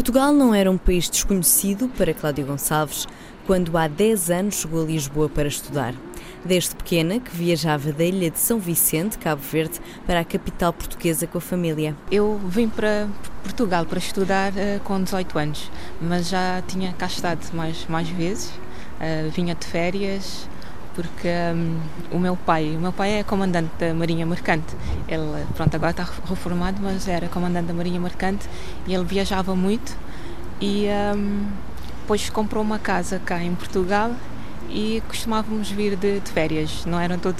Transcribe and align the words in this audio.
Portugal 0.00 0.32
não 0.32 0.54
era 0.54 0.70
um 0.70 0.78
país 0.78 1.10
desconhecido 1.10 1.86
para 1.86 2.14
Cláudia 2.14 2.42
Gonçalves 2.42 3.06
quando 3.46 3.76
há 3.76 3.86
10 3.86 4.30
anos 4.30 4.54
chegou 4.54 4.82
a 4.82 4.86
Lisboa 4.86 5.28
para 5.28 5.46
estudar. 5.46 5.94
Desde 6.42 6.74
pequena 6.74 7.20
que 7.20 7.36
viajava 7.36 7.92
da 7.92 8.02
ilha 8.02 8.30
de 8.30 8.38
São 8.38 8.58
Vicente, 8.58 9.18
Cabo 9.18 9.42
Verde, 9.42 9.78
para 10.06 10.20
a 10.20 10.24
capital 10.24 10.72
portuguesa 10.72 11.26
com 11.26 11.36
a 11.36 11.40
família. 11.42 11.94
Eu 12.10 12.40
vim 12.46 12.66
para 12.66 13.10
Portugal 13.42 13.84
para 13.84 13.98
estudar 13.98 14.52
uh, 14.52 14.80
com 14.84 15.02
18 15.02 15.38
anos, 15.38 15.70
mas 16.00 16.30
já 16.30 16.62
tinha 16.66 16.94
cá 16.94 17.04
estado 17.04 17.46
mais, 17.52 17.84
mais 17.86 18.08
vezes. 18.08 18.48
Uh, 18.48 19.30
vinha 19.32 19.54
de 19.54 19.66
férias, 19.66 20.48
porque 21.08 21.28
um, 21.54 21.78
o 22.16 22.18
meu 22.18 22.36
pai, 22.36 22.76
o 22.76 22.80
meu 22.80 22.92
pai 22.92 23.20
é 23.20 23.22
comandante 23.22 23.70
da 23.78 23.94
Marinha 23.94 24.26
Mercante. 24.26 24.76
Ele, 25.08 25.44
pronto, 25.54 25.74
agora 25.74 25.90
está 25.92 26.06
reformado, 26.28 26.78
mas 26.82 27.08
era 27.08 27.28
comandante 27.28 27.66
da 27.66 27.74
Marinha 27.74 28.00
Mercante 28.00 28.48
e 28.86 28.94
ele 28.94 29.04
viajava 29.04 29.54
muito 29.54 29.96
e 30.60 30.86
um, 31.16 31.46
depois 32.02 32.28
comprou 32.28 32.62
uma 32.62 32.78
casa 32.78 33.20
cá 33.24 33.42
em 33.42 33.54
Portugal 33.54 34.12
e 34.68 35.02
costumávamos 35.08 35.70
vir 35.70 35.96
de, 35.96 36.20
de, 36.20 36.30
férias. 36.30 36.84
Não, 36.86 37.00
eram 37.00 37.18
todo, 37.18 37.36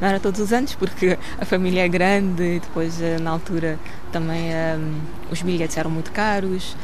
não 0.00 0.08
era 0.08 0.20
todos 0.20 0.40
os 0.40 0.52
anos, 0.52 0.74
porque 0.74 1.18
a 1.38 1.44
família 1.44 1.84
é 1.84 1.88
grande 1.88 2.42
e 2.42 2.60
depois, 2.60 3.00
eh, 3.00 3.18
na 3.18 3.30
altura, 3.30 3.78
também 4.12 4.50
um, 4.50 5.00
os 5.30 5.40
bilhetes 5.40 5.76
eram 5.76 5.90
muito 5.90 6.12
caros. 6.12 6.76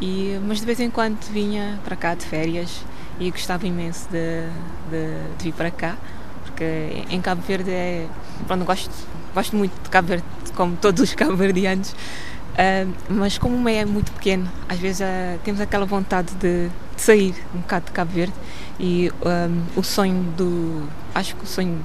E, 0.00 0.38
mas 0.46 0.60
de 0.60 0.66
vez 0.66 0.78
em 0.78 0.90
quando 0.90 1.18
vinha 1.32 1.78
para 1.84 1.96
cá 1.96 2.14
de 2.14 2.24
férias 2.24 2.84
e 3.20 3.30
gostava 3.30 3.66
imenso 3.66 4.08
de, 4.10 4.42
de, 4.90 5.36
de 5.36 5.44
vir 5.44 5.52
para 5.52 5.70
cá, 5.70 5.96
porque 6.44 7.04
em 7.10 7.20
Cabo 7.20 7.42
Verde 7.42 7.70
é. 7.70 8.06
Pronto, 8.46 8.64
gosto, 8.64 8.90
gosto 9.34 9.56
muito 9.56 9.72
de 9.82 9.88
Cabo 9.88 10.08
Verde, 10.08 10.24
como 10.54 10.76
todos 10.76 11.00
os 11.02 11.14
cabo-verdianos, 11.14 11.90
uh, 11.92 12.92
mas 13.08 13.38
como 13.38 13.68
é 13.68 13.84
muito 13.84 14.12
pequeno, 14.12 14.48
às 14.68 14.78
vezes 14.78 15.00
uh, 15.00 15.38
temos 15.44 15.60
aquela 15.60 15.86
vontade 15.86 16.32
de, 16.34 16.68
de, 16.68 17.02
sair 17.02 17.34
um 17.54 17.58
bocado 17.58 17.86
de 17.86 17.92
Cabo 17.92 18.12
Verde 18.12 18.34
e 18.78 19.10
um, 19.10 19.80
o 19.80 19.82
sonho 19.82 20.22
do. 20.36 20.88
Acho 21.14 21.34
que 21.36 21.44
o 21.44 21.46
sonho 21.46 21.78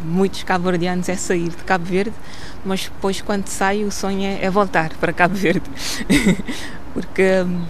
de 0.00 0.06
muitos 0.06 0.44
cabo-verdianos 0.44 1.08
é 1.08 1.16
sair 1.16 1.48
de 1.48 1.64
Cabo 1.64 1.84
Verde, 1.84 2.14
mas 2.64 2.84
depois 2.84 3.20
quando 3.20 3.48
sai 3.48 3.84
o 3.84 3.90
sonho 3.90 4.22
é, 4.22 4.44
é 4.44 4.50
voltar 4.50 4.90
para 4.94 5.12
Cabo 5.12 5.34
Verde, 5.34 5.68
porque. 6.94 7.42
Um, 7.44 7.64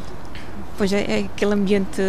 pois 0.77 0.93
é, 0.93 1.01
é 1.09 1.19
aquele 1.25 1.55
ambiente 1.55 2.01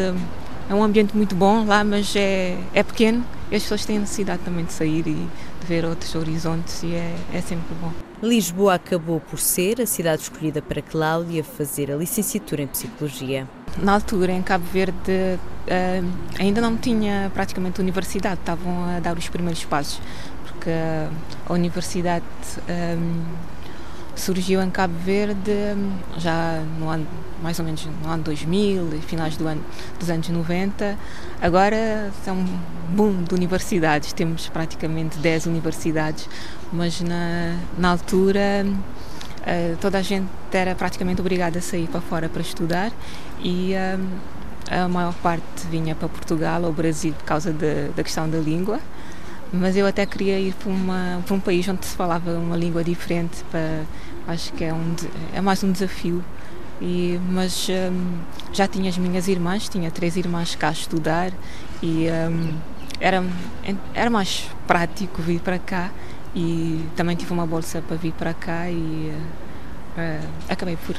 é 0.70 0.74
um 0.74 0.84
ambiente 0.84 1.18
muito 1.18 1.36
bom 1.36 1.66
lá, 1.66 1.84
mas 1.84 2.16
é, 2.16 2.56
é 2.74 2.84
pequeno 2.84 3.26
e 3.52 3.56
as 3.56 3.64
pessoas 3.64 3.86
têm 3.86 3.98
necessidade 3.98 4.44
também 4.44 4.64
de 4.64 4.72
sair 4.72 5.00
e 5.08 5.28
de 5.62 5.68
ver 5.68 5.84
outros 5.84 6.14
horizontes 6.14 6.84
e 6.84 6.94
é, 6.94 7.16
é 7.34 7.42
sempre 7.42 7.76
bom. 7.82 7.92
Lisboa 8.22 8.76
acabou 8.76 9.20
por 9.20 9.40
ser 9.40 9.82
a 9.82 9.86
cidade 9.88 10.22
escolhida 10.22 10.62
para 10.62 10.82
Cláudia 10.82 11.44
fazer 11.44 11.92
a 11.92 11.96
licenciatura 11.96 12.62
em 12.62 12.68
Psicologia. 12.68 13.48
Na 13.82 13.94
altura, 13.94 14.32
em 14.32 14.42
Cabo 14.42 14.66
Verde, 14.72 14.96
uh, 15.10 16.40
ainda 16.40 16.62
não 16.62 16.78
tinha 16.78 17.32
praticamente 17.34 17.80
universidade, 17.80 18.40
estavam 18.40 18.86
a 18.86 19.00
dar 19.00 19.18
os 19.18 19.28
primeiros 19.30 19.64
passos, 19.66 20.00
porque 20.44 20.70
a 20.70 21.54
universidade. 21.54 22.26
Surgiu 24.20 24.62
em 24.62 24.70
Cabo 24.70 24.94
Verde 25.00 25.52
hum, 25.78 25.94
já 26.18 26.62
no 26.78 26.90
ano, 26.90 27.08
mais 27.42 27.58
ou 27.58 27.64
menos 27.64 27.88
no 28.04 28.10
ano 28.10 28.22
2000, 28.24 29.02
finais 29.08 29.38
do 29.38 29.48
ano, 29.48 29.64
dos 29.98 30.10
anos 30.10 30.28
90. 30.28 30.98
Agora 31.42 31.76
é 31.76 32.32
um 32.32 32.46
boom 32.90 33.24
de 33.24 33.34
universidades, 33.34 34.12
temos 34.12 34.50
praticamente 34.50 35.18
10 35.20 35.46
universidades, 35.46 36.28
mas 36.74 37.00
na, 37.00 37.58
na 37.78 37.92
altura 37.92 38.66
uh, 38.66 39.78
toda 39.80 39.98
a 39.98 40.02
gente 40.02 40.28
era 40.52 40.76
praticamente 40.76 41.22
obrigada 41.22 41.60
a 41.60 41.62
sair 41.62 41.88
para 41.88 42.02
fora 42.02 42.28
para 42.28 42.42
estudar. 42.42 42.92
E 43.42 43.74
uh, 43.74 44.06
a 44.70 44.90
maior 44.90 45.14
parte 45.14 45.66
vinha 45.72 45.96
para 45.96 46.10
Portugal 46.10 46.62
ou 46.64 46.74
Brasil 46.74 47.14
por 47.14 47.24
causa 47.24 47.54
da 47.54 48.04
questão 48.04 48.30
da 48.30 48.38
língua 48.38 48.82
mas 49.52 49.76
eu 49.76 49.88
até 49.88 50.06
queria 50.06 50.40
ir 50.40 50.54
para, 50.54 50.70
uma, 50.70 51.24
para 51.26 51.36
um 51.36 51.40
país 51.40 51.68
onde 51.68 51.86
se 51.86 51.96
falava 51.96 52.32
uma 52.32 52.56
língua 52.56 52.84
diferente 52.84 53.44
para 53.52 53.84
acho 54.28 54.54
que 54.54 54.64
é 54.64 54.74
um 54.74 54.96
é 55.34 55.42
mais 55.42 55.64
um 55.64 55.72
desafio. 55.72 56.24
E 56.82 57.20
mas 57.30 57.68
um, 57.70 58.20
já 58.54 58.68
tinha 58.68 58.90
as 58.90 58.98
minhas 58.98 59.28
irmãs 59.28 59.68
tinha 59.68 59.92
três 59.92 60.16
irmãs 60.16 60.56
cá 60.56 60.70
a 60.70 60.72
estudar 60.72 61.32
e 61.84 62.08
um, 62.10 62.58
era 63.02 63.24
era 63.94 64.10
mais 64.10 64.50
prático 64.66 65.22
vir 65.22 65.42
para 65.42 65.60
cá 65.60 65.92
e 66.34 66.86
também 66.96 67.18
tive 67.18 67.34
uma 67.34 67.46
bolsa 67.46 67.82
para 67.82 67.98
vir 67.98 68.14
para 68.14 68.34
cá 68.34 68.70
e 68.70 69.12
uh, 69.98 70.28
acabei 70.48 70.78
por 70.78 70.96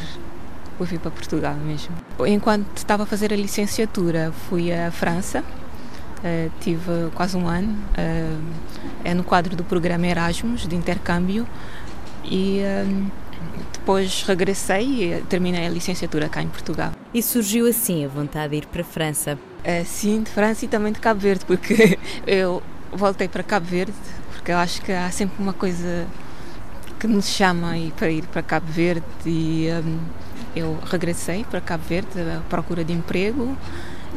por 0.76 0.86
vir 0.86 0.98
para 0.98 1.10
Portugal 1.10 1.54
mesmo. 1.54 1.94
Enquanto 2.26 2.76
estava 2.76 3.04
a 3.04 3.06
fazer 3.06 3.32
a 3.32 3.36
licenciatura 3.36 4.32
fui 4.48 4.72
à 4.72 4.90
França 4.90 5.42
Uh, 6.22 6.50
tive 6.60 7.10
quase 7.14 7.36
um 7.36 7.48
ano, 7.48 7.72
uh, 7.72 8.42
é 9.02 9.14
no 9.14 9.24
quadro 9.24 9.56
do 9.56 9.64
programa 9.64 10.06
Erasmus 10.06 10.66
de 10.66 10.76
intercâmbio 10.76 11.46
e 12.24 12.60
um, 12.86 13.06
depois 13.72 14.22
regressei 14.24 15.14
e 15.14 15.22
terminei 15.22 15.66
a 15.66 15.70
licenciatura 15.70 16.28
cá 16.28 16.42
em 16.42 16.48
Portugal. 16.48 16.92
E 17.14 17.22
surgiu 17.22 17.66
assim 17.66 18.04
a 18.04 18.08
vontade 18.08 18.50
de 18.50 18.56
ir 18.58 18.66
para 18.66 18.82
a 18.82 18.84
França? 18.84 19.38
Uh, 19.60 19.84
sim, 19.86 20.22
de 20.22 20.30
França 20.30 20.66
e 20.66 20.68
também 20.68 20.92
de 20.92 21.00
Cabo 21.00 21.20
Verde, 21.20 21.46
porque 21.46 21.98
eu 22.26 22.62
voltei 22.92 23.26
para 23.26 23.42
Cabo 23.42 23.64
Verde 23.64 23.94
porque 24.40 24.52
eu 24.52 24.56
acho 24.56 24.80
que 24.80 24.90
há 24.90 25.10
sempre 25.10 25.34
uma 25.38 25.52
coisa 25.52 26.06
que 26.98 27.06
nos 27.06 27.28
chama 27.28 27.74
para 27.94 28.10
ir 28.10 28.24
para 28.26 28.42
Cabo 28.42 28.66
Verde 28.66 29.04
e 29.26 29.68
um, 29.70 29.98
eu 30.56 30.78
regressei 30.90 31.44
para 31.44 31.60
Cabo 31.60 31.84
Verde 31.86 32.08
à 32.18 32.40
procura 32.48 32.82
de 32.82 32.90
emprego 32.92 33.54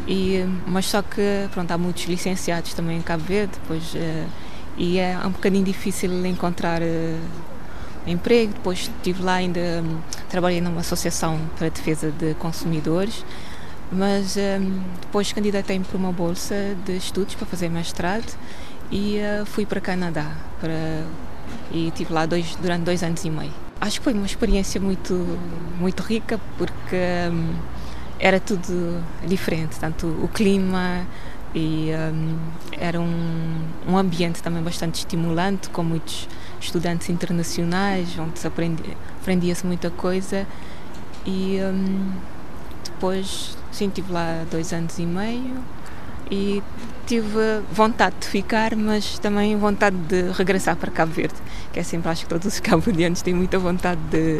e, 0.07 0.43
mas 0.67 0.85
só 0.85 1.01
que 1.01 1.47
pronto, 1.51 1.71
há 1.71 1.77
muitos 1.77 2.05
licenciados 2.05 2.73
também 2.73 2.97
em 2.97 3.01
Cabo 3.01 3.23
Verde, 3.23 3.53
uh, 3.69 4.29
e 4.77 4.99
é 4.99 5.17
um 5.25 5.29
bocadinho 5.29 5.63
difícil 5.63 6.25
encontrar 6.25 6.81
uh, 6.81 7.19
emprego. 8.05 8.53
Depois 8.53 8.79
estive 8.79 9.21
lá 9.21 9.35
ainda, 9.35 9.83
trabalhei 10.29 10.61
numa 10.61 10.81
associação 10.81 11.39
para 11.57 11.67
a 11.67 11.69
defesa 11.69 12.11
de 12.11 12.33
consumidores, 12.35 13.23
mas 13.91 14.35
um, 14.35 14.81
depois 15.01 15.31
candidatei-me 15.31 15.85
para 15.85 15.97
uma 15.97 16.11
bolsa 16.11 16.75
de 16.85 16.97
estudos 16.97 17.35
para 17.35 17.45
fazer 17.45 17.69
mestrado 17.69 18.35
e 18.91 19.19
fui 19.45 19.65
para 19.65 19.79
Canadá 19.79 20.31
para, 20.59 21.03
e 21.71 21.87
estive 21.87 22.13
lá 22.13 22.25
dois, 22.25 22.55
durante 22.55 22.83
dois 22.83 23.03
anos 23.03 23.23
e 23.23 23.29
meio. 23.29 23.53
Acho 23.79 23.99
que 23.99 24.03
foi 24.03 24.13
uma 24.13 24.25
experiência 24.25 24.79
muito, 24.79 25.13
muito 25.79 26.01
rica 26.01 26.39
porque 26.57 26.97
era 28.23 28.39
tudo 28.39 29.03
diferente, 29.27 29.77
tanto 29.77 30.07
o 30.07 30.29
clima 30.29 31.05
e 31.53 31.89
um, 31.91 32.37
era 32.71 32.97
um, 32.97 33.67
um 33.85 33.97
ambiente 33.97 34.41
também 34.41 34.63
bastante 34.63 34.99
estimulante, 34.99 35.67
com 35.67 35.83
muitos 35.83 36.29
estudantes 36.57 37.09
internacionais, 37.09 38.17
onde 38.17 38.39
se 38.39 38.47
aprendia, 38.47 38.95
aprendia-se 39.21 39.65
muita 39.65 39.89
coisa. 39.89 40.47
E 41.25 41.59
um, 41.63 42.13
depois 42.85 43.57
sim, 43.73 43.87
estive 43.87 44.13
lá 44.13 44.45
dois 44.49 44.71
anos 44.71 44.97
e 44.99 45.05
meio 45.05 45.61
e 46.31 46.63
tive 47.05 47.61
vontade 47.73 48.15
de 48.21 48.27
ficar, 48.27 48.73
mas 48.73 49.19
também 49.19 49.57
vontade 49.57 49.97
de 49.97 50.31
regressar 50.31 50.77
para 50.77 50.89
Cabo 50.89 51.11
Verde, 51.11 51.35
que 51.73 51.79
é 51.81 51.83
sempre, 51.83 52.09
acho 52.09 52.23
que 52.23 52.29
todos 52.29 52.47
os 52.47 52.59
cabo-verdianos 52.61 53.21
têm 53.21 53.33
muita 53.33 53.59
vontade 53.59 53.99
de 54.09 54.39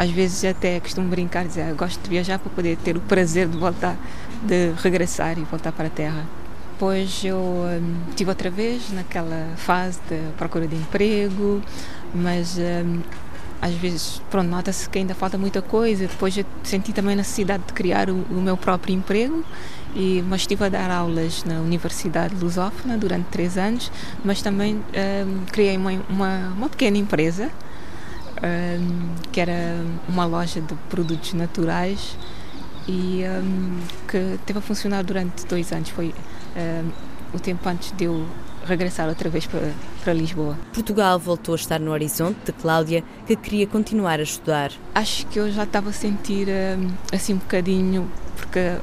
às 0.00 0.08
vezes 0.08 0.42
até 0.46 0.80
costumo 0.80 1.08
brincar, 1.08 1.44
dizer, 1.44 1.60
ah, 1.60 1.74
gosto 1.74 2.02
de 2.02 2.08
viajar 2.08 2.38
para 2.38 2.50
poder 2.50 2.78
ter 2.78 2.96
o 2.96 3.00
prazer 3.00 3.46
de 3.46 3.58
voltar, 3.58 3.98
de 4.42 4.72
regressar 4.82 5.38
e 5.38 5.42
voltar 5.42 5.72
para 5.72 5.88
a 5.88 5.90
terra. 5.90 6.26
Depois 6.72 7.22
eu 7.22 7.36
um, 7.36 7.96
tive 8.16 8.30
outra 8.30 8.48
vez 8.48 8.90
naquela 8.92 9.50
fase 9.58 10.00
de 10.08 10.18
procura 10.38 10.66
de 10.66 10.74
emprego, 10.74 11.60
mas 12.14 12.56
um, 12.56 13.00
às 13.60 13.74
vezes, 13.74 14.22
pronto, 14.30 14.48
nota-se 14.48 14.88
que 14.88 14.98
ainda 14.98 15.14
falta 15.14 15.36
muita 15.36 15.60
coisa. 15.60 16.06
Depois 16.06 16.34
eu 16.34 16.46
senti 16.62 16.94
também 16.94 17.12
a 17.12 17.16
necessidade 17.16 17.64
de 17.66 17.74
criar 17.74 18.08
o, 18.08 18.22
o 18.30 18.40
meu 18.40 18.56
próprio 18.56 18.94
emprego, 18.94 19.44
e, 19.94 20.24
mas 20.26 20.40
estive 20.40 20.64
a 20.64 20.70
dar 20.70 20.90
aulas 20.90 21.44
na 21.44 21.60
Universidade 21.60 22.34
Lusófona 22.36 22.96
durante 22.96 23.26
três 23.26 23.58
anos, 23.58 23.92
mas 24.24 24.40
também 24.40 24.76
um, 24.76 25.44
criei 25.52 25.76
uma, 25.76 25.92
uma, 26.08 26.54
uma 26.56 26.68
pequena 26.70 26.96
empresa 26.96 27.50
um, 28.42 29.14
que 29.30 29.40
era 29.40 29.84
uma 30.08 30.24
loja 30.24 30.60
de 30.60 30.74
produtos 30.88 31.32
naturais 31.32 32.16
e 32.88 33.22
um, 33.24 33.80
que 34.08 34.38
teve 34.46 34.58
a 34.58 34.62
funcionar 34.62 35.04
durante 35.04 35.46
dois 35.46 35.72
anos. 35.72 35.90
Foi 35.90 36.14
um, 36.56 36.90
o 37.36 37.38
tempo 37.38 37.68
antes 37.68 37.92
de 37.92 38.04
eu 38.04 38.26
regressar 38.66 39.08
outra 39.08 39.28
vez 39.28 39.46
para, 39.46 39.72
para 40.02 40.12
Lisboa. 40.12 40.58
Portugal 40.72 41.18
voltou 41.18 41.54
a 41.54 41.56
estar 41.56 41.80
no 41.80 41.90
horizonte 41.90 42.38
de 42.44 42.52
Cláudia, 42.52 43.02
que 43.26 43.36
queria 43.36 43.66
continuar 43.66 44.20
a 44.20 44.22
estudar. 44.22 44.72
Acho 44.94 45.26
que 45.26 45.38
eu 45.38 45.50
já 45.50 45.64
estava 45.64 45.90
a 45.90 45.92
sentir 45.92 46.48
assim 47.12 47.34
um 47.34 47.38
bocadinho, 47.38 48.10
porque 48.36 48.76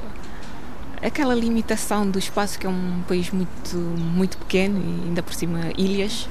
aquela 1.02 1.34
limitação 1.34 2.10
do 2.10 2.18
espaço, 2.18 2.58
que 2.58 2.66
é 2.66 2.70
um 2.70 3.02
país 3.06 3.30
muito, 3.30 3.76
muito 3.76 4.36
pequeno 4.38 4.80
e 4.80 5.08
ainda 5.08 5.22
por 5.22 5.34
cima 5.34 5.60
ilhas, 5.76 6.28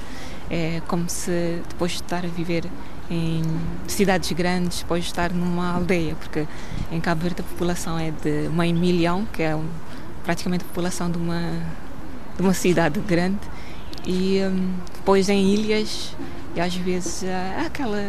é 0.50 0.80
como 0.86 1.08
se 1.08 1.62
depois 1.68 1.92
de 1.92 1.98
estar 1.98 2.24
a 2.24 2.28
viver 2.28 2.64
em 3.10 3.42
cidades 3.86 4.30
grandes, 4.32 4.80
depois 4.80 5.04
estar 5.04 5.32
numa 5.32 5.72
aldeia, 5.72 6.14
porque 6.14 6.46
em 6.92 7.00
Cabo 7.00 7.22
Verde 7.22 7.40
a 7.40 7.44
população 7.44 7.98
é 7.98 8.10
de 8.10 8.48
meio 8.50 8.76
milhão, 8.76 9.26
que 9.32 9.42
é 9.42 9.58
praticamente 10.24 10.64
a 10.64 10.68
população 10.68 11.10
de 11.10 11.16
uma, 11.16 11.40
de 12.36 12.42
uma 12.42 12.52
cidade 12.52 13.00
grande, 13.00 13.40
e 14.06 14.40
um, 14.42 14.74
depois 14.94 15.28
em 15.28 15.54
ilhas, 15.54 16.14
e 16.54 16.60
às 16.60 16.74
vezes 16.74 17.24
há 17.24 17.66
aquela 17.66 18.02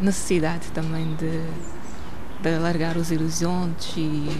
necessidade 0.00 0.68
também 0.72 1.14
de, 1.16 1.42
de 2.42 2.54
alargar 2.54 2.96
os 2.96 3.10
horizontes 3.10 3.94
e 3.96 4.30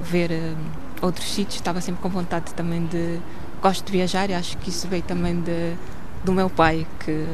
ver 0.00 0.30
um, 0.30 1.04
outros 1.04 1.26
sítios. 1.32 1.56
Estava 1.56 1.80
sempre 1.80 2.02
com 2.02 2.08
vontade 2.08 2.52
também 2.54 2.86
de. 2.86 3.18
Gosto 3.62 3.86
de 3.86 3.92
viajar 3.92 4.28
e 4.28 4.34
acho 4.34 4.56
que 4.58 4.68
isso 4.68 4.86
veio 4.86 5.02
também 5.02 5.40
de, 5.40 5.74
do 6.22 6.32
meu 6.32 6.48
pai, 6.48 6.86
que 7.00 7.26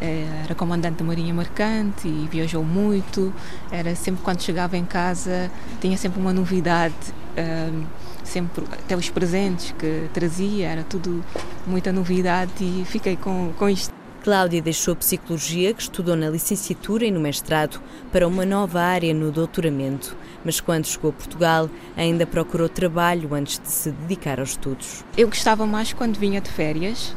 era 0.00 0.54
comandante 0.54 0.98
da 0.98 1.04
Marinha 1.04 1.32
Mercante 1.32 2.06
e 2.06 2.28
viajou 2.30 2.64
muito. 2.64 3.32
Era 3.70 3.94
sempre 3.94 4.22
quando 4.22 4.40
chegava 4.42 4.76
em 4.76 4.84
casa, 4.84 5.50
tinha 5.80 5.96
sempre 5.96 6.20
uma 6.20 6.32
novidade, 6.32 6.94
um, 7.38 7.84
sempre 8.22 8.64
até 8.72 8.96
os 8.96 9.10
presentes 9.10 9.74
que 9.78 10.08
trazia, 10.12 10.68
era 10.68 10.84
tudo 10.84 11.24
muita 11.66 11.92
novidade 11.92 12.52
e 12.60 12.84
fiquei 12.86 13.16
com, 13.16 13.52
com 13.56 13.68
isto. 13.68 13.92
Cláudia 14.24 14.62
deixou 14.62 14.96
Psicologia, 14.96 15.74
que 15.74 15.82
estudou 15.82 16.16
na 16.16 16.30
licenciatura 16.30 17.04
e 17.04 17.10
no 17.10 17.20
mestrado, 17.20 17.78
para 18.10 18.26
uma 18.26 18.46
nova 18.46 18.80
área 18.80 19.12
no 19.12 19.30
doutoramento. 19.30 20.16
Mas 20.42 20.62
quando 20.62 20.86
chegou 20.86 21.10
a 21.10 21.12
Portugal, 21.12 21.68
ainda 21.94 22.26
procurou 22.26 22.66
trabalho 22.66 23.34
antes 23.34 23.58
de 23.58 23.68
se 23.68 23.90
dedicar 23.90 24.40
aos 24.40 24.50
estudos. 24.50 25.04
Eu 25.14 25.28
gostava 25.28 25.66
mais 25.66 25.92
quando 25.92 26.18
vinha 26.18 26.40
de 26.40 26.50
férias, 26.50 27.14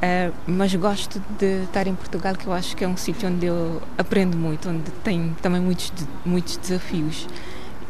Uh, 0.00 0.32
mas 0.46 0.74
gosto 0.74 1.22
de 1.38 1.64
estar 1.64 1.86
em 1.86 1.94
Portugal, 1.94 2.34
que 2.34 2.46
eu 2.46 2.54
acho 2.54 2.74
que 2.74 2.82
é 2.82 2.88
um 2.88 2.96
sítio 2.96 3.28
onde 3.28 3.44
eu 3.44 3.82
aprendo 3.98 4.34
muito, 4.34 4.70
onde 4.70 4.90
tem 5.04 5.36
também 5.42 5.60
muitos, 5.60 5.92
muitos 6.24 6.56
desafios. 6.56 7.28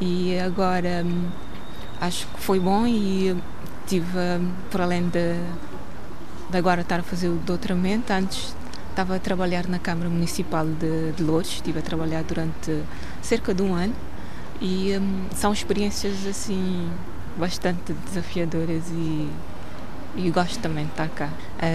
E 0.01 0.37
agora 0.41 1.05
um, 1.05 1.29
acho 2.01 2.27
que 2.27 2.41
foi 2.41 2.59
bom 2.59 2.85
e 2.85 3.37
tive, 3.87 4.19
um, 4.19 4.51
por 4.71 4.81
além 4.81 5.05
de, 5.09 5.35
de, 6.51 6.59
agora 6.59 6.81
estar 6.81 6.99
a 6.99 7.03
fazer 7.05 7.29
o 7.29 7.37
doutoramento, 7.37 8.13
antes 8.13 8.57
estava 8.89 9.15
a 9.15 9.19
trabalhar 9.21 9.69
na 9.69 9.79
Câmara 9.79 10.09
Municipal 10.09 10.67
de, 10.67 11.13
de 11.13 11.23
Lourdes, 11.23 11.53
estive 11.53 11.79
a 11.79 11.83
trabalhar 11.83 12.25
durante 12.25 12.83
cerca 13.23 13.55
de 13.55 13.63
um 13.63 13.73
ano 13.73 13.95
e 14.61 14.99
um, 14.99 15.27
são 15.35 15.53
experiências 15.53 16.27
assim 16.27 16.91
bastante 17.37 17.93
desafiadoras 17.93 18.83
e 18.91 19.29
e 20.17 20.31
gosto 20.31 20.59
também 20.61 20.85
de 20.85 20.91
estar 20.91 21.09
cá. 21.09 21.31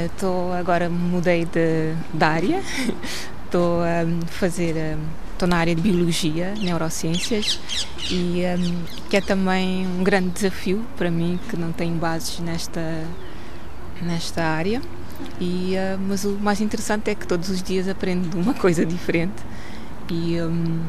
Estou 0.05 0.49
uh, 0.49 0.53
agora 0.53 0.89
mudei 0.89 1.45
de, 1.45 1.93
de 2.13 2.23
área, 2.23 2.61
estou 3.45 3.81
a 3.81 4.05
um, 4.05 4.21
fazer 4.27 4.97
estou 5.33 5.47
um, 5.47 5.49
na 5.49 5.57
área 5.57 5.75
de 5.75 5.81
biologia, 5.81 6.53
neurociências 6.55 7.59
e 8.11 8.43
um, 8.57 8.83
que 9.09 9.17
é 9.17 9.21
também 9.21 9.87
um 9.87 10.03
grande 10.03 10.29
desafio 10.29 10.83
para 10.97 11.09
mim 11.09 11.39
que 11.49 11.57
não 11.57 11.71
tenho 11.71 11.95
bases 11.95 12.39
nesta 12.39 13.03
nesta 14.01 14.43
área. 14.43 14.81
E 15.39 15.75
uh, 15.75 15.99
mas 16.07 16.25
o 16.25 16.31
mais 16.31 16.59
interessante 16.59 17.09
é 17.09 17.15
que 17.15 17.25
todos 17.25 17.49
os 17.49 17.63
dias 17.63 17.87
aprendo 17.87 18.37
uma 18.37 18.53
coisa 18.53 18.85
diferente 18.85 19.43
e 20.09 20.39
um, 20.41 20.81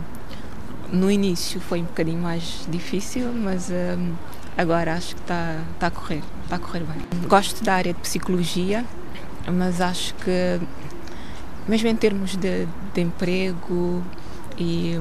no 0.93 1.11
início 1.11 1.61
foi 1.61 1.81
um 1.81 1.85
bocadinho 1.85 2.21
mais 2.21 2.67
difícil, 2.69 3.33
mas 3.33 3.71
um, 3.71 4.13
agora 4.57 4.95
acho 4.95 5.15
que 5.15 5.23
está, 5.23 5.61
está 5.75 5.87
a 5.89 5.91
correr, 5.91 6.23
está 6.47 6.57
a 6.57 6.59
correr 6.59 6.85
bem. 6.85 7.29
Gosto 7.29 7.63
da 7.63 7.75
área 7.75 7.93
de 7.93 8.01
psicologia, 8.01 8.85
mas 9.53 9.81
acho 9.81 10.15
que 10.15 10.61
mesmo 11.69 11.89
em 11.89 11.97
termos 11.97 12.37
de, 12.37 12.67
de 12.95 13.01
emprego 13.01 14.03
e 14.57 14.95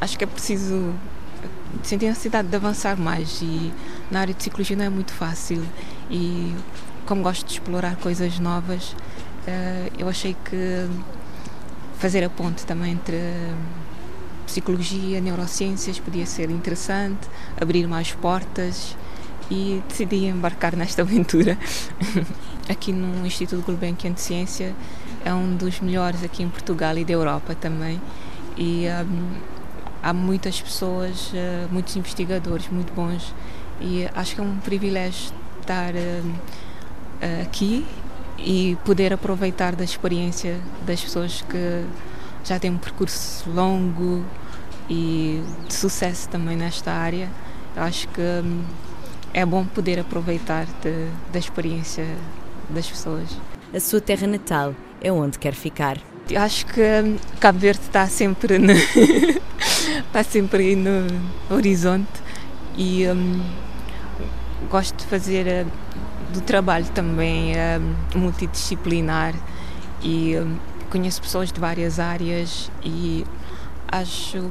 acho 0.00 0.16
que 0.18 0.24
é 0.24 0.26
preciso 0.26 0.94
sentir 1.82 2.06
a 2.06 2.08
necessidade 2.08 2.48
de 2.48 2.56
avançar 2.56 2.98
mais. 2.98 3.40
E 3.42 3.72
na 4.10 4.20
área 4.20 4.34
de 4.34 4.38
psicologia 4.38 4.76
não 4.76 4.84
é 4.84 4.88
muito 4.90 5.12
fácil. 5.12 5.62
E 6.10 6.54
como 7.06 7.22
gosto 7.22 7.46
de 7.46 7.52
explorar 7.52 7.96
coisas 7.96 8.38
novas 8.38 8.94
eh, 9.46 9.90
eu 9.98 10.08
achei 10.08 10.34
que 10.44 10.88
fazer 11.98 12.24
a 12.24 12.30
ponte 12.30 12.64
também 12.64 12.92
entre 12.92 13.18
psicologia, 14.46 15.20
neurociências 15.20 15.98
podia 16.00 16.26
ser 16.26 16.50
interessante, 16.50 17.28
abrir 17.60 17.86
mais 17.86 18.12
portas 18.12 18.96
e 19.50 19.82
decidi 19.88 20.26
embarcar 20.26 20.76
nesta 20.76 21.02
aventura. 21.02 21.58
aqui 22.68 22.92
no 22.92 23.26
Instituto 23.26 23.62
Gulbenkian 23.64 24.12
de 24.12 24.20
Ciência 24.20 24.74
é 25.24 25.34
um 25.34 25.56
dos 25.56 25.80
melhores 25.80 26.22
aqui 26.22 26.42
em 26.42 26.48
Portugal 26.48 26.96
e 26.96 27.04
da 27.04 27.12
Europa 27.12 27.54
também 27.54 28.00
e 28.56 28.86
um, 29.04 29.30
há 30.02 30.12
muitas 30.12 30.60
pessoas, 30.60 31.32
uh, 31.32 31.68
muitos 31.70 31.96
investigadores 31.96 32.68
muito 32.68 32.92
bons 32.92 33.34
e 33.80 34.08
acho 34.14 34.34
que 34.34 34.40
é 34.40 34.44
um 34.44 34.56
privilégio 34.58 35.32
estar 35.60 35.92
uh, 35.94 37.42
aqui 37.42 37.84
e 38.38 38.76
poder 38.84 39.12
aproveitar 39.12 39.74
da 39.74 39.84
experiência 39.84 40.58
das 40.86 41.00
pessoas 41.00 41.42
que 41.42 41.84
já 42.44 42.58
têm 42.58 42.70
um 42.70 42.78
percurso 42.78 43.50
longo 43.50 44.24
e 44.88 45.42
de 45.66 45.74
sucesso 45.74 46.28
também 46.28 46.56
nesta 46.56 46.90
área. 46.90 47.28
Eu 47.76 47.82
acho 47.82 48.08
que 48.08 48.20
hum, 48.20 48.62
é 49.32 49.44
bom 49.44 49.64
poder 49.64 49.98
aproveitar 50.00 50.66
de, 50.82 51.08
da 51.32 51.38
experiência 51.38 52.06
das 52.68 52.86
pessoas. 52.88 53.28
A 53.74 53.80
sua 53.80 54.00
terra 54.00 54.26
natal 54.26 54.74
é 55.00 55.12
onde 55.12 55.38
quer 55.38 55.54
ficar? 55.54 55.98
Eu 56.28 56.40
acho 56.40 56.66
que 56.66 56.80
hum, 56.80 57.16
Cabo 57.38 57.58
Verde 57.58 57.80
está 57.82 58.06
sempre 58.06 58.58
no 58.58 58.72
está 60.06 60.22
sempre 60.22 60.62
aí 60.68 60.76
no 60.76 61.06
horizonte 61.48 62.08
e 62.76 63.06
um, 63.08 63.42
gosto 64.68 64.96
de 64.96 65.06
fazer 65.06 65.66
hum, 65.66 65.70
do 66.32 66.40
trabalho 66.40 66.86
também 66.86 67.52
um, 68.14 68.18
multidisciplinar 68.18 69.34
e 70.02 70.36
um, 70.38 70.56
conheço 70.88 71.20
pessoas 71.20 71.52
de 71.52 71.60
várias 71.60 71.98
áreas 71.98 72.70
e 72.84 73.24
acho 73.90 74.50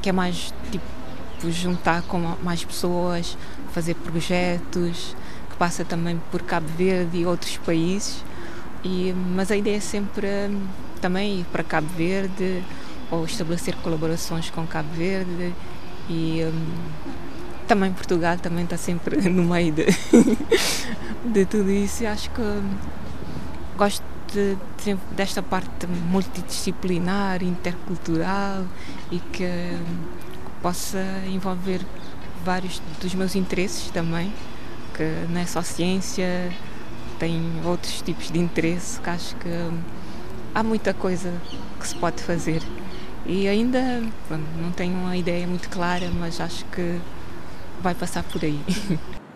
que 0.00 0.08
é 0.08 0.12
mais 0.12 0.52
tipo 0.70 0.84
juntar 1.46 2.02
com 2.02 2.18
mais 2.42 2.64
pessoas, 2.64 3.36
fazer 3.78 3.94
projetos, 3.94 5.14
que 5.48 5.56
passa 5.56 5.84
também 5.84 6.20
por 6.32 6.42
Cabo 6.42 6.66
Verde 6.76 7.18
e 7.18 7.24
outros 7.26 7.56
países. 7.58 8.24
E, 8.82 9.14
mas 9.36 9.52
a 9.52 9.56
ideia 9.56 9.76
é 9.76 9.80
sempre 9.80 10.26
hum, 10.26 10.66
também 11.00 11.40
ir 11.40 11.44
para 11.44 11.62
Cabo 11.62 11.86
Verde 11.96 12.64
ou 13.08 13.24
estabelecer 13.24 13.76
colaborações 13.76 14.50
com 14.50 14.66
Cabo 14.66 14.88
Verde 14.94 15.54
e 16.10 16.42
um, 16.44 16.66
também 17.68 17.92
Portugal 17.92 18.36
também 18.38 18.64
está 18.64 18.76
sempre 18.76 19.16
no 19.30 19.44
meio 19.44 19.72
de, 19.72 19.86
de 21.24 21.44
tudo 21.46 21.70
isso 21.70 22.02
e 22.02 22.06
acho 22.06 22.30
que 22.30 22.40
hum, 22.40 22.70
gosto 23.76 24.02
de, 24.32 24.56
de, 24.84 24.98
desta 25.12 25.40
parte 25.40 25.86
multidisciplinar, 25.86 27.44
intercultural 27.44 28.64
e 29.10 29.20
que, 29.20 29.44
que 29.44 30.50
possa 30.60 31.04
envolver 31.26 31.80
vários 32.48 32.80
dos 32.98 33.14
meus 33.14 33.36
interesses 33.36 33.90
também, 33.90 34.32
que 34.94 35.04
não 35.28 35.38
é 35.38 35.44
só 35.44 35.60
ciência, 35.60 36.50
tem 37.18 37.42
outros 37.62 38.00
tipos 38.00 38.30
de 38.30 38.38
interesse 38.38 38.98
que 38.98 39.10
acho 39.10 39.36
que 39.36 39.50
há 40.54 40.62
muita 40.62 40.94
coisa 40.94 41.30
que 41.78 41.86
se 41.86 41.94
pode 41.94 42.22
fazer. 42.22 42.62
E 43.26 43.46
ainda 43.46 44.02
não 44.56 44.72
tenho 44.72 44.94
uma 44.94 45.14
ideia 45.14 45.46
muito 45.46 45.68
clara, 45.68 46.08
mas 46.18 46.40
acho 46.40 46.64
que 46.66 46.98
vai 47.82 47.94
passar 47.94 48.22
por 48.22 48.42
aí. 48.42 48.58